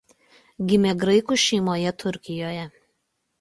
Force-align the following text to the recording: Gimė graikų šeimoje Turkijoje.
Gimė 0.71 0.93
graikų 1.03 1.37
šeimoje 1.43 1.93
Turkijoje. 2.05 2.65